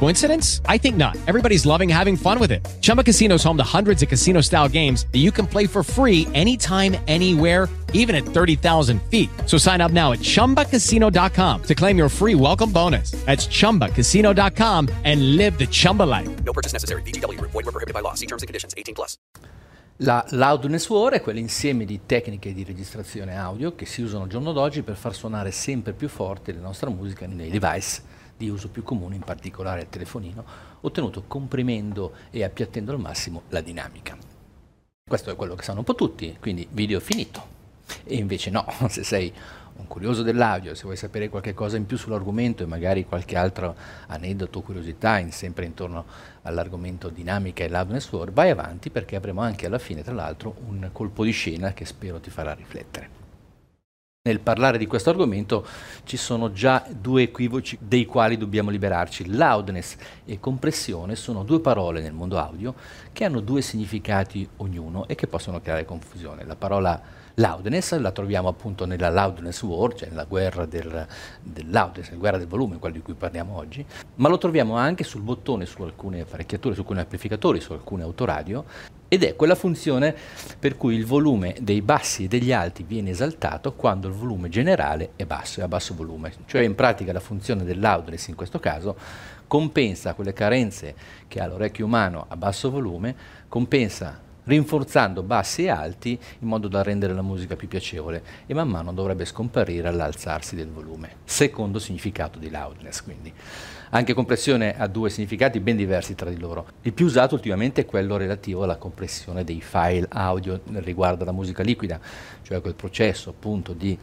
[0.00, 0.62] Coincidence?
[0.64, 1.18] I think not.
[1.26, 2.66] Everybody's loving having fun with it.
[2.80, 6.26] Chumba Casino is home to hundreds of casino-style games that you can play for free
[6.32, 9.28] anytime, anywhere even at 30,000 feet.
[9.46, 13.10] So sign up now at ChumbaCasino.com to claim your free welcome bonus.
[13.26, 16.28] That's ChumbaCasino.com and live the Chumba life.
[16.44, 17.02] No purchase necessary.
[17.02, 17.38] BGW.
[17.40, 18.14] Void were prohibited by law.
[18.14, 18.72] See terms and conditions.
[18.78, 19.18] 18 plus.
[19.98, 24.52] La loudness war è quell'insieme di tecniche di registrazione audio che si usano al giorno
[24.52, 28.00] d'oggi per far suonare sempre più forte la nostra musica nei device
[28.40, 30.42] di uso più comune, in particolare il telefonino,
[30.80, 34.16] ottenuto comprimendo e appiattendo al massimo la dinamica.
[35.06, 37.58] Questo è quello che sanno un po' tutti, quindi video finito.
[38.04, 39.30] E invece no, se sei
[39.76, 43.76] un curioso dell'audio, se vuoi sapere qualche cosa in più sull'argomento e magari qualche altro
[44.06, 46.06] aneddoto o curiosità in, sempre intorno
[46.42, 50.88] all'argomento dinamica e loudness war, vai avanti perché avremo anche alla fine, tra l'altro, un
[50.92, 53.19] colpo di scena che spero ti farà riflettere.
[54.30, 55.66] Nel parlare di questo argomento
[56.04, 59.34] ci sono già due equivoci dei quali dobbiamo liberarci.
[59.34, 62.76] Loudness e compressione sono due parole nel mondo audio
[63.10, 66.44] che hanno due significati ognuno e che possono creare confusione.
[66.44, 67.02] La parola
[67.34, 71.06] loudness la troviamo appunto nella loudness war, cioè nella guerra del,
[71.42, 73.84] del loudness, nella guerra del volume, quello di cui parliamo oggi,
[74.16, 78.64] ma lo troviamo anche sul bottone su alcune apparecchiature, su alcuni amplificatori, su alcune autoradio
[79.12, 80.14] ed è quella funzione
[80.56, 85.10] per cui il volume dei bassi e degli alti viene esaltato quando il volume generale
[85.16, 86.32] è basso, è a basso volume.
[86.46, 88.96] Cioè in pratica la funzione del loudness in questo caso
[89.48, 90.94] compensa quelle carenze
[91.26, 93.16] che ha l'orecchio umano a basso volume,
[93.48, 98.68] compensa rinforzando bassi e alti in modo da rendere la musica più piacevole e man
[98.68, 101.16] mano dovrebbe scomparire all'alzarsi del volume.
[101.24, 103.32] Secondo significato di loudness quindi.
[103.92, 106.66] Anche compressione ha due significati ben diversi tra di loro.
[106.82, 111.64] Il più usato ultimamente è quello relativo alla compressione dei file audio riguardo alla musica
[111.64, 111.98] liquida,
[112.42, 113.98] cioè quel processo appunto di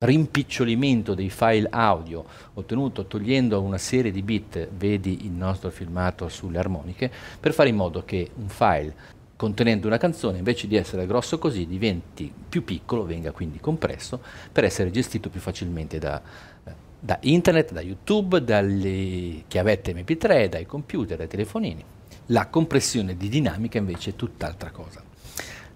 [0.00, 2.24] rimpicciolimento dei file audio
[2.54, 7.10] ottenuto togliendo una serie di bit, vedi il nostro filmato sulle armoniche,
[7.40, 8.94] per fare in modo che un file
[9.38, 14.64] contenendo una canzone invece di essere grosso così diventi più piccolo, venga quindi compresso per
[14.64, 16.20] essere gestito più facilmente da,
[16.98, 21.84] da internet, da YouTube, dalle chiavette MP3, dai computer, dai telefonini.
[22.26, 25.04] La compressione di dinamica invece è tutt'altra cosa.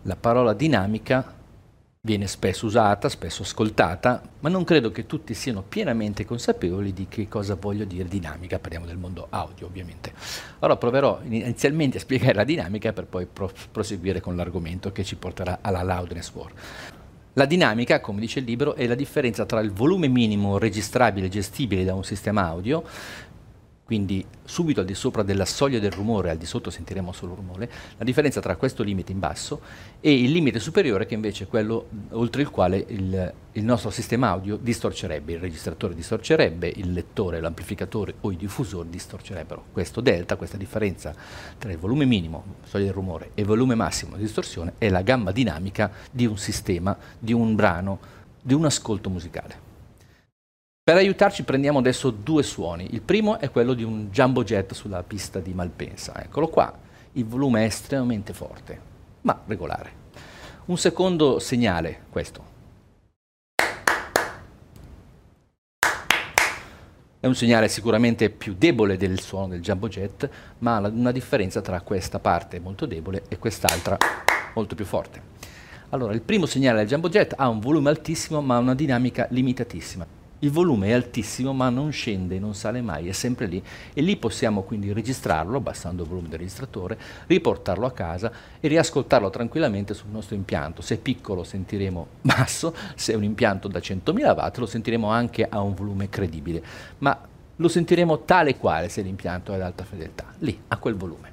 [0.03, 1.33] La parola dinamica
[2.05, 7.29] viene spesso usata, spesso ascoltata, ma non credo che tutti siano pienamente consapevoli di che
[7.29, 10.13] cosa voglio dire dinamica, parliamo del mondo audio ovviamente.
[10.59, 15.15] Allora proverò inizialmente a spiegare la dinamica per poi pro- proseguire con l'argomento che ci
[15.15, 16.51] porterà alla loudness war.
[17.35, 21.31] La dinamica, come dice il libro, è la differenza tra il volume minimo registrabile e
[21.31, 22.83] gestibile da un sistema audio
[23.85, 27.71] quindi subito al di sopra della soglia del rumore, al di sotto sentiremo solo rumore,
[27.99, 29.61] la differenza tra questo limite in basso
[30.01, 34.29] e il limite superiore che invece è quello oltre il quale il, il nostro sistema
[34.29, 39.65] audio distorcerebbe, il registratore distorcerebbe, il lettore, l'amplificatore o i diffusori distorcerebbero.
[39.73, 41.15] Questo delta, questa differenza
[41.59, 45.03] tra il volume minimo, soglia del rumore, e il volume massimo di distorsione è la
[45.03, 47.99] gamma dinamica di un sistema, di un brano,
[48.41, 49.72] di un ascolto musicale.
[50.85, 52.89] Per aiutarci prendiamo adesso due suoni.
[52.91, 56.21] Il primo è quello di un jumbo jet sulla pista di Malpensa.
[56.21, 56.77] Eccolo qua.
[57.13, 58.81] Il volume è estremamente forte,
[59.21, 59.93] ma regolare.
[60.65, 62.45] Un secondo segnale, questo.
[67.21, 70.29] È un segnale sicuramente più debole del suono del jumbo jet,
[70.59, 73.97] ma ha una differenza tra questa parte molto debole e quest'altra
[74.53, 75.23] molto più forte.
[75.91, 80.22] Allora, il primo segnale del jumbo jet ha un volume altissimo ma una dinamica limitatissima
[80.43, 83.63] il volume è altissimo ma non scende, non sale mai, è sempre lì
[83.93, 89.31] e lì possiamo quindi registrarlo abbassando il volume del registratore, riportarlo a casa e riascoltarlo
[89.31, 90.83] tranquillamente sul nostro impianto.
[90.83, 95.47] Se è piccolo sentiremo basso, se è un impianto da 100.000 watt lo sentiremo anche
[95.49, 96.63] a un volume credibile,
[96.99, 97.19] ma
[97.57, 101.31] lo sentiremo tale quale se l'impianto è ad alta fedeltà, lì, a quel volume.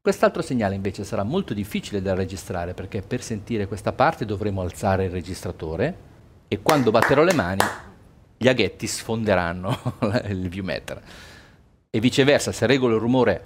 [0.00, 5.06] Quest'altro segnale invece sarà molto difficile da registrare perché per sentire questa parte dovremo alzare
[5.06, 6.06] il registratore
[6.46, 7.60] e quando batterò le mani
[8.38, 9.96] gli aghetti sfonderanno
[10.26, 11.02] il viewmeter.
[11.90, 13.42] E viceversa, se regolo il rumore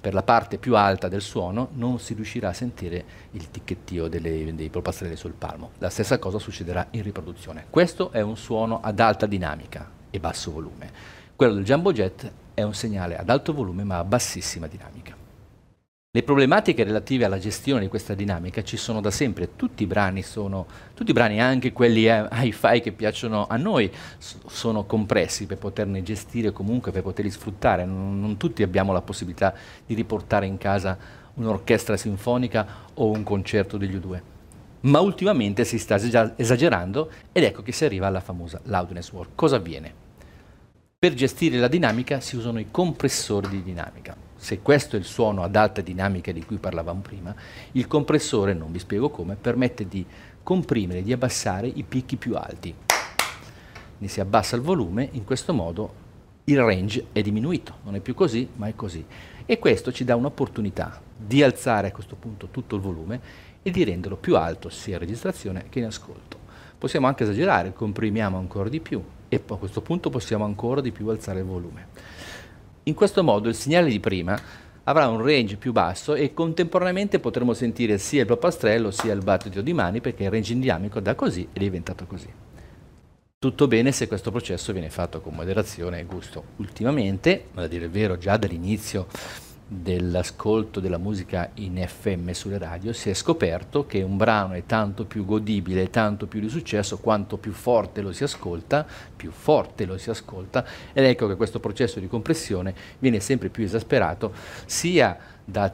[0.00, 4.54] per la parte più alta del suono non si riuscirà a sentire il ticchettio delle,
[4.54, 5.72] dei polpastrelli sul palmo.
[5.78, 7.66] La stessa cosa succederà in riproduzione.
[7.68, 10.90] Questo è un suono ad alta dinamica e basso volume.
[11.36, 15.19] Quello del Jumbo Jet è un segnale ad alto volume ma a bassissima dinamica.
[16.12, 20.22] Le problematiche relative alla gestione di questa dinamica ci sono da sempre, tutti i brani
[20.22, 25.58] sono, tutti i brani, anche quelli eh, hi-fi che piacciono a noi, sono compressi per
[25.58, 29.54] poterne gestire comunque, per poterli sfruttare, non, non tutti abbiamo la possibilità
[29.86, 30.98] di riportare in casa
[31.34, 34.20] un'orchestra sinfonica o un concerto degli U2.
[34.80, 39.28] Ma ultimamente si sta esagerando ed ecco che si arriva alla famosa loudness war.
[39.36, 40.09] Cosa avviene?
[41.02, 45.42] Per gestire la dinamica si usano i compressori di dinamica se questo è il suono
[45.42, 47.34] ad alta dinamica di cui parlavamo prima,
[47.72, 50.04] il compressore, non vi spiego come, permette di
[50.42, 52.74] comprimere, di abbassare i picchi più alti.
[53.96, 55.94] Ne si abbassa il volume, in questo modo
[56.44, 59.02] il range è diminuito, non è più così, ma è così.
[59.46, 63.20] E questo ci dà un'opportunità di alzare a questo punto tutto il volume
[63.62, 66.36] e di renderlo più alto sia in registrazione che in ascolto.
[66.76, 71.08] Possiamo anche esagerare, comprimiamo ancora di più e a questo punto possiamo ancora di più
[71.08, 71.86] alzare il volume.
[72.82, 74.38] In questo modo il segnale di prima
[74.84, 79.60] avrà un range più basso e contemporaneamente potremo sentire sia il papastrello sia il battito
[79.62, 82.28] di mani perché il range dinamico da così è diventato così.
[83.38, 86.44] Tutto bene se questo processo viene fatto con moderazione e gusto.
[86.56, 89.06] Ultimamente, a dire il vero, già dall'inizio
[89.72, 95.04] dell'ascolto della musica in FM sulle radio si è scoperto che un brano è tanto
[95.04, 98.84] più godibile, tanto più di successo quanto più forte lo si ascolta,
[99.14, 103.62] più forte lo si ascolta ed ecco che questo processo di compressione viene sempre più
[103.62, 104.34] esasperato
[104.66, 105.72] sia da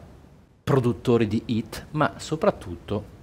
[0.62, 3.14] produttori di hit ma soprattutto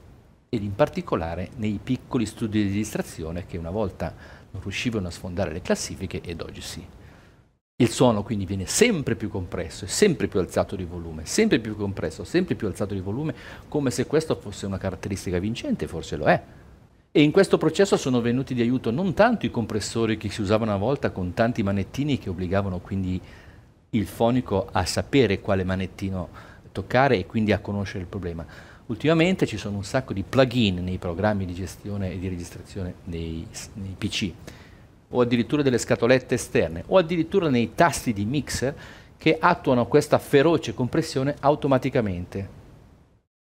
[0.49, 4.11] ed in particolare nei piccoli studi di distrazione che una volta
[4.49, 6.83] non riuscivano a sfondare le classifiche ed oggi sì.
[7.77, 12.23] Il suono quindi viene sempre più compresso sempre più alzato di volume, sempre più compresso,
[12.23, 13.33] sempre più alzato di volume,
[13.67, 16.39] come se questo fosse una caratteristica vincente, forse lo è.
[17.11, 20.69] E in questo processo sono venuti di aiuto non tanto i compressori che si usavano
[20.69, 23.19] una volta con tanti manettini che obbligavano quindi
[23.89, 26.29] il fonico a sapere quale manettino
[26.71, 28.45] toccare e quindi a conoscere il problema.
[28.85, 33.47] Ultimamente ci sono un sacco di plugin nei programmi di gestione e di registrazione nei,
[33.73, 34.31] nei PC
[35.13, 38.75] o addirittura delle scatolette esterne o addirittura nei tasti di mixer
[39.18, 42.50] che attuano questa feroce compressione automaticamente,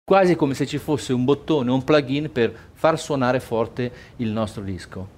[0.02, 4.30] quasi come se ci fosse un bottone o un plugin per far suonare forte il
[4.30, 5.14] nostro disco.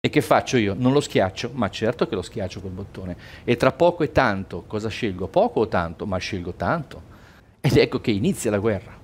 [0.00, 0.74] E che faccio io?
[0.76, 1.50] Non lo schiaccio?
[1.54, 3.16] Ma certo che lo schiaccio quel bottone.
[3.44, 5.26] E tra poco e tanto, cosa scelgo?
[5.28, 6.06] Poco o tanto?
[6.06, 7.02] Ma scelgo tanto.
[7.60, 8.97] Ed ecco che inizia la guerra.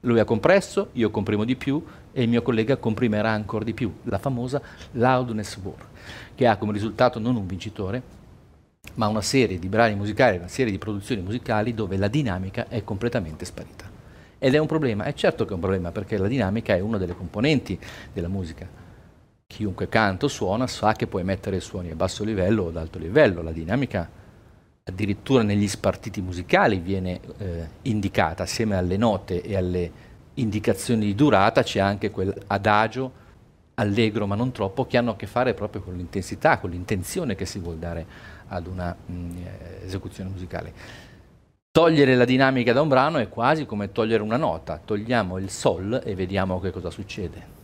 [0.00, 3.92] Lui ha compresso, io comprimo di più, e il mio collega comprimerà ancora di più,
[4.04, 4.60] la famosa
[4.92, 5.86] loudness war,
[6.34, 8.16] che ha come risultato non un vincitore,
[8.94, 12.84] ma una serie di brani musicali, una serie di produzioni musicali dove la dinamica è
[12.84, 13.86] completamente sparita.
[14.38, 16.96] Ed è un problema, è certo che è un problema perché la dinamica è una
[16.96, 17.78] delle componenti
[18.12, 18.68] della musica.
[19.46, 22.98] Chiunque canta o suona sa che puoi mettere suoni a basso livello o ad alto
[22.98, 24.08] livello, la dinamica
[24.88, 29.90] addirittura negli spartiti musicali viene eh, indicata assieme alle note e alle
[30.34, 33.26] indicazioni di durata c'è anche quell'adagio
[33.74, 37.44] allegro ma non troppo che hanno a che fare proprio con l'intensità, con l'intenzione che
[37.44, 38.06] si vuole dare
[38.48, 39.36] ad una mh, mm,
[39.84, 40.72] esecuzione musicale.
[41.70, 46.00] Togliere la dinamica da un brano è quasi come togliere una nota, togliamo il sol
[46.04, 47.57] e vediamo che cosa succede.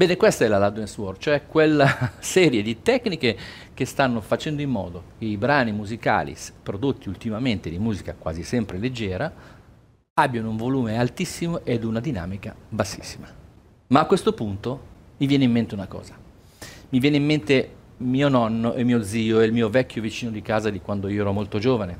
[0.00, 3.36] Bene, questa è la loudness war, cioè quella serie di tecniche
[3.74, 8.78] che stanno facendo in modo che i brani musicali prodotti ultimamente di musica quasi sempre
[8.78, 9.30] leggera
[10.14, 13.28] abbiano un volume altissimo ed una dinamica bassissima.
[13.88, 14.80] Ma a questo punto
[15.18, 16.16] mi viene in mente una cosa.
[16.88, 20.40] Mi viene in mente mio nonno e mio zio e il mio vecchio vicino di
[20.40, 21.98] casa di quando io ero molto giovane.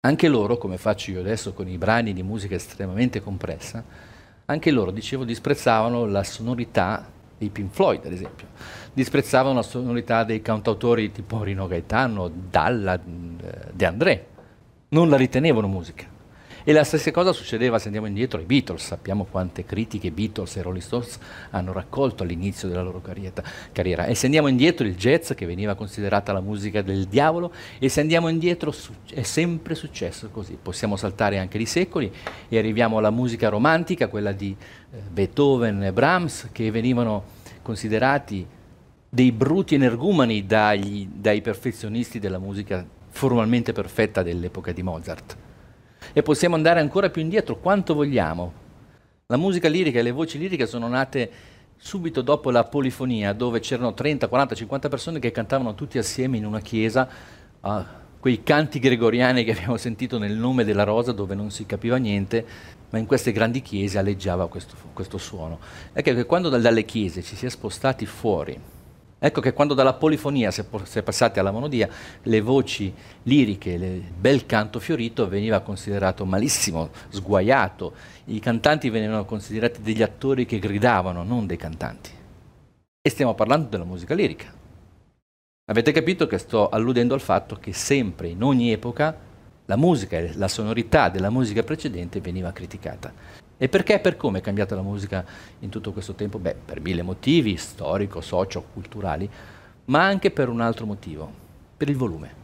[0.00, 4.11] Anche loro, come faccio io adesso con i brani di musica estremamente compressa,
[4.52, 8.46] anche loro, dicevo, disprezzavano la sonorità dei Pink Floyd, ad esempio.
[8.92, 13.00] Disprezzavano la sonorità dei cantautori tipo Rino Gaetano, Dalla, eh,
[13.72, 14.26] De André.
[14.88, 16.11] Non la ritenevano musica.
[16.64, 20.62] E la stessa cosa succedeva se andiamo indietro ai Beatles, sappiamo quante critiche Beatles e
[20.62, 21.18] Rolling Stones
[21.50, 24.06] hanno raccolto all'inizio della loro carriera.
[24.06, 28.00] E se andiamo indietro il jazz, che veniva considerata la musica del diavolo, e se
[28.00, 28.72] andiamo indietro
[29.12, 30.56] è sempre successo così.
[30.60, 32.12] Possiamo saltare anche di secoli
[32.48, 37.24] e arriviamo alla musica romantica, quella di eh, Beethoven e Brahms, che venivano
[37.62, 38.46] considerati
[39.08, 45.36] dei bruti energumani dagli, dai perfezionisti della musica formalmente perfetta dell'epoca di Mozart
[46.12, 48.52] e possiamo andare ancora più indietro quanto vogliamo.
[49.26, 51.30] La musica lirica e le voci liriche sono nate
[51.76, 56.46] subito dopo la polifonia, dove c'erano 30, 40, 50 persone che cantavano tutti assieme in
[56.46, 57.08] una chiesa
[57.60, 57.82] uh,
[58.22, 62.46] quei canti gregoriani che abbiamo sentito nel nome della rosa dove non si capiva niente,
[62.90, 65.58] ma in queste grandi chiese alleggiava questo, questo suono.
[65.92, 68.56] Ecco che quando dalle chiese ci si è spostati fuori,
[69.24, 71.88] ecco che quando dalla polifonia si è, passati alla monodia,
[72.22, 77.92] le voci liriche, il bel canto fiorito veniva considerato malissimo, sguaiato,
[78.26, 82.10] i cantanti venivano considerati degli attori che gridavano, non dei cantanti.
[83.00, 84.52] E stiamo parlando della musica lirica.
[85.66, 89.16] Avete capito che sto alludendo al fatto che sempre, in ogni epoca,
[89.66, 93.12] la musica e la sonorità della musica precedente veniva criticata.
[93.56, 95.24] E perché e per come è cambiata la musica
[95.60, 96.38] in tutto questo tempo?
[96.38, 99.28] Beh, per mille motivi, storico, socio, culturali,
[99.86, 101.30] ma anche per un altro motivo,
[101.76, 102.40] per il volume.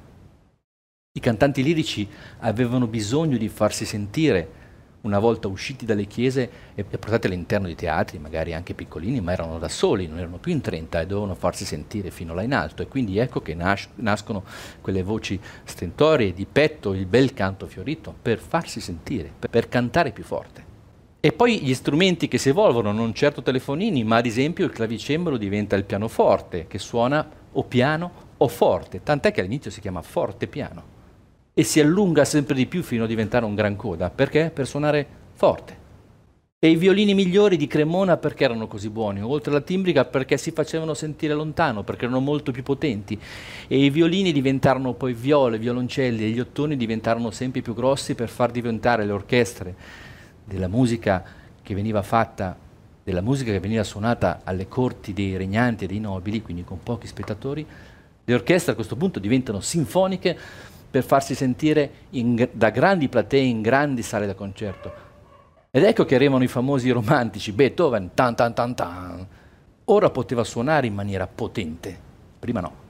[1.12, 2.08] I cantanti lirici
[2.40, 4.57] avevano bisogno di farsi sentire
[5.02, 9.58] una volta usciti dalle chiese e portati all'interno di teatri, magari anche piccolini, ma erano
[9.58, 12.82] da soli, non erano più in 30 e dovevano farsi sentire fino là in alto.
[12.82, 14.44] E quindi ecco che nas- nascono
[14.80, 20.10] quelle voci stentorie, di petto, il bel canto fiorito, per farsi sentire, per, per cantare
[20.10, 20.66] più forte.
[21.20, 25.36] E poi gli strumenti che si evolvono, non certo telefonini, ma ad esempio il clavicembalo
[25.36, 30.46] diventa il pianoforte, che suona o piano o forte, tant'è che all'inizio si chiama forte
[30.46, 30.96] piano
[31.58, 34.10] e si allunga sempre di più fino a diventare un gran coda.
[34.10, 34.52] Perché?
[34.54, 35.76] Per suonare forte.
[36.56, 39.20] E i violini migliori di Cremona perché erano così buoni?
[39.22, 43.18] Oltre alla timbrica perché si facevano sentire lontano, perché erano molto più potenti.
[43.66, 48.28] E i violini diventarono poi viole, violoncelli e gli ottoni diventarono sempre più grossi per
[48.28, 49.74] far diventare le orchestre
[50.44, 51.24] della musica
[51.60, 52.56] che veniva fatta,
[53.02, 57.08] della musica che veniva suonata alle corti dei regnanti e dei nobili, quindi con pochi
[57.08, 57.66] spettatori.
[58.24, 60.38] Le orchestre a questo punto diventano sinfoniche
[60.90, 65.06] per farsi sentire in, da grandi platee in grandi sale da concerto.
[65.70, 69.26] Ed ecco che arrivano i famosi romantici, Beethoven, tan tan tan tan.
[69.84, 71.96] Ora poteva suonare in maniera potente,
[72.38, 72.86] prima no.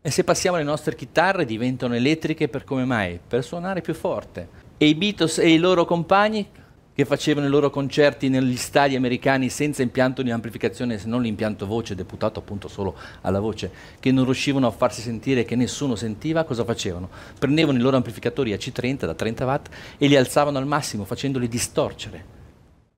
[0.00, 3.20] E se passiamo alle nostre chitarre diventano elettriche per come mai?
[3.26, 4.60] Per suonare più forte.
[4.76, 6.48] E i Beatles e i loro compagni
[6.94, 11.66] che facevano i loro concerti negli stadi americani senza impianto di amplificazione se non l'impianto
[11.66, 16.44] voce deputato appunto solo alla voce, che non riuscivano a farsi sentire, che nessuno sentiva,
[16.44, 17.08] cosa facevano?
[17.38, 21.48] Prendevano i loro amplificatori a C30 da 30 watt e li alzavano al massimo facendoli
[21.48, 22.40] distorcere.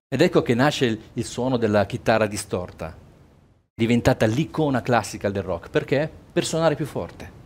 [0.08, 2.96] Ed ecco che nasce il, il suono della chitarra distorta,
[3.74, 5.70] diventata l'icona classica del rock.
[5.70, 6.10] Perché?
[6.32, 7.42] Per suonare più forte.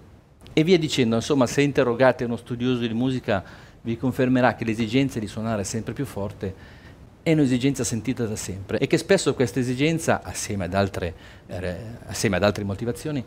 [0.52, 3.44] E via dicendo, insomma, se interrogate uno studioso di musica
[3.88, 6.76] vi confermerà che l'esigenza di suonare sempre più forte
[7.22, 11.14] è un'esigenza sentita da sempre e che spesso questa esigenza, assieme ad altre,
[11.46, 11.76] eh,
[12.06, 13.24] assieme ad altre motivazioni,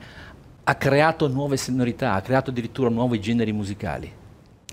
[0.63, 4.11] ha creato nuove sonorità, ha creato addirittura nuovi generi musicali.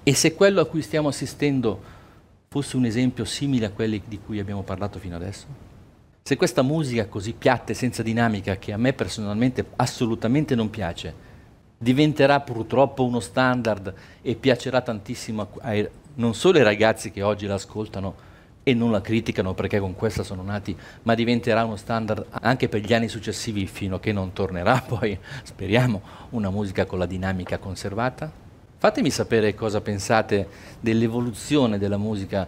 [0.02, 1.82] E se quello a cui stiamo assistendo
[2.48, 5.46] fosse un esempio simile a quelli di cui abbiamo parlato fino adesso?
[6.22, 11.27] Se questa musica così piatta e senza dinamica, che a me personalmente assolutamente non piace,
[11.78, 18.26] diventerà purtroppo uno standard e piacerà tantissimo ai, non solo ai ragazzi che oggi l'ascoltano
[18.64, 22.82] e non la criticano perché con questa sono nati, ma diventerà uno standard anche per
[22.82, 27.56] gli anni successivi fino a che non tornerà poi, speriamo, una musica con la dinamica
[27.58, 28.30] conservata?
[28.76, 30.48] Fatemi sapere cosa pensate
[30.80, 32.46] dell'evoluzione della musica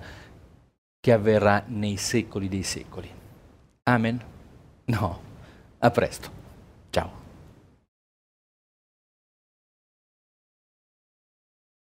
[1.01, 3.09] che avverrà nei secoli dei secoli.
[3.85, 4.21] Amen?
[4.85, 5.21] No,
[5.79, 6.40] a presto.